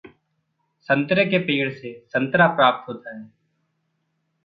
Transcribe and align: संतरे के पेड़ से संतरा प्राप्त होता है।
संतरे 0.89 1.25
के 1.25 1.39
पेड़ 1.39 1.71
से 1.73 1.93
संतरा 2.07 2.47
प्राप्त 2.47 2.89
होता 2.89 3.15
है। 3.17 3.29